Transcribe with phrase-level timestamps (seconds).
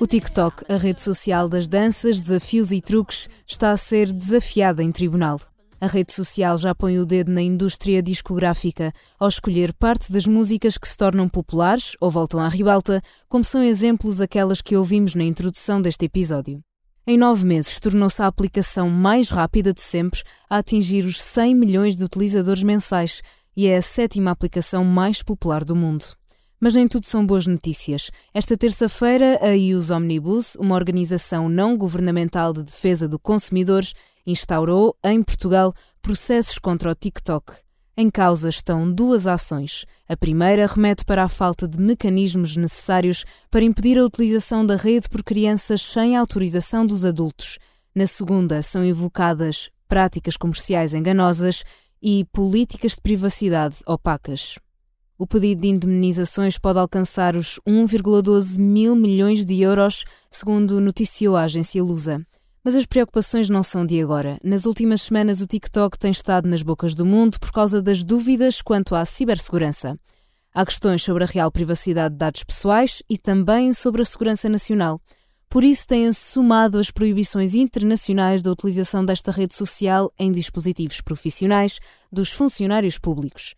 [0.00, 4.90] O TikTok, a rede social das danças, desafios e truques, está a ser desafiada em
[4.90, 5.40] tribunal.
[5.80, 10.76] A rede social já põe o dedo na indústria discográfica ao escolher parte das músicas
[10.76, 15.24] que se tornam populares ou voltam à ribalta, como são exemplos aquelas que ouvimos na
[15.24, 16.60] introdução deste episódio.
[17.06, 21.96] Em nove meses, tornou-se a aplicação mais rápida de sempre a atingir os 100 milhões
[21.96, 23.22] de utilizadores mensais
[23.56, 26.04] e é a sétima aplicação mais popular do mundo.
[26.64, 28.10] Mas nem tudo são boas notícias.
[28.32, 33.84] Esta terça-feira, a IUS Omnibus, uma organização não governamental de defesa do consumidor,
[34.26, 37.52] instaurou, em Portugal, processos contra o TikTok.
[37.94, 39.84] Em causa estão duas ações.
[40.08, 45.06] A primeira remete para a falta de mecanismos necessários para impedir a utilização da rede
[45.10, 47.58] por crianças sem autorização dos adultos.
[47.94, 51.62] Na segunda, são invocadas práticas comerciais enganosas
[52.02, 54.56] e políticas de privacidade opacas.
[55.16, 61.44] O pedido de indemnizações pode alcançar os 1,12 mil milhões de euros, segundo noticiou a
[61.44, 62.26] agência Lusa.
[62.64, 64.40] Mas as preocupações não são de agora.
[64.42, 68.60] Nas últimas semanas, o TikTok tem estado nas bocas do mundo por causa das dúvidas
[68.60, 69.96] quanto à cibersegurança.
[70.52, 75.00] Há questões sobre a real privacidade de dados pessoais e também sobre a segurança nacional.
[75.48, 81.78] Por isso, têm-se somado as proibições internacionais da utilização desta rede social em dispositivos profissionais
[82.10, 83.54] dos funcionários públicos.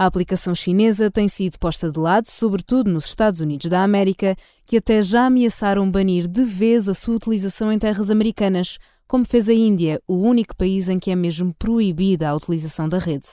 [0.00, 4.34] A aplicação chinesa tem sido posta de lado, sobretudo nos Estados Unidos da América,
[4.64, 9.50] que até já ameaçaram banir de vez a sua utilização em terras americanas, como fez
[9.50, 13.26] a Índia, o único país em que é mesmo proibida a utilização da rede.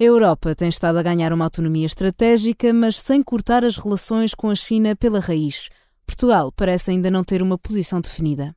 [0.00, 4.48] A Europa tem estado a ganhar uma autonomia estratégica, mas sem cortar as relações com
[4.48, 5.68] a China pela raiz.
[6.06, 8.56] Portugal parece ainda não ter uma posição definida.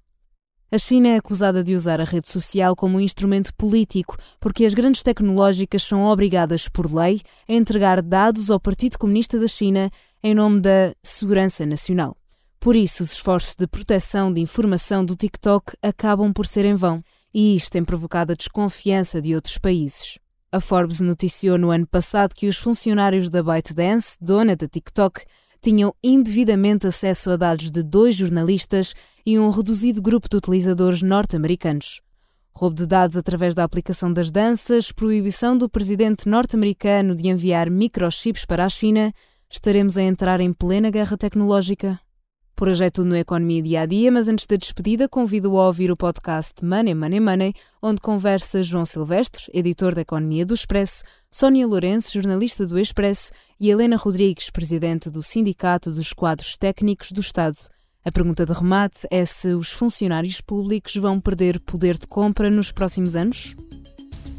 [0.73, 4.73] A China é acusada de usar a rede social como um instrumento político, porque as
[4.73, 9.91] grandes tecnológicas são obrigadas por lei a entregar dados ao Partido Comunista da China
[10.23, 12.17] em nome da segurança nacional.
[12.59, 17.03] Por isso, os esforços de proteção de informação do TikTok acabam por ser em vão,
[17.31, 20.17] e isto tem provocado a desconfiança de outros países.
[20.51, 25.23] A Forbes noticiou no ano passado que os funcionários da ByteDance, dona da TikTok,
[25.63, 28.93] tinham indevidamente acesso a dados de dois jornalistas
[29.25, 32.01] e um reduzido grupo de utilizadores norte-americanos.
[32.53, 38.43] Roubo de dados através da aplicação das danças, proibição do presidente norte-americano de enviar microchips
[38.43, 39.13] para a China,
[39.49, 41.97] estaremos a entrar em plena guerra tecnológica.
[42.93, 46.63] Tudo no Economia Dia a Dia, mas antes da despedida, convido-o a ouvir o podcast
[46.63, 52.65] Money, Money, Money, onde conversa João Silvestre, editor da Economia do Expresso, Sónia Lourenço, jornalista
[52.65, 57.57] do Expresso, e Helena Rodrigues, presidente do Sindicato dos Quadros Técnicos do Estado.
[58.05, 62.71] A pergunta de remate é se os funcionários públicos vão perder poder de compra nos
[62.71, 63.57] próximos anos?